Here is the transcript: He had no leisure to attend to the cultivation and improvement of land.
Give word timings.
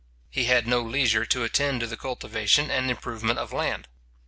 He 0.31 0.45
had 0.45 0.65
no 0.65 0.81
leisure 0.81 1.25
to 1.27 1.43
attend 1.43 1.81
to 1.81 1.85
the 1.85 1.95
cultivation 1.95 2.71
and 2.71 2.89
improvement 2.89 3.37
of 3.37 3.53
land. 3.53 3.87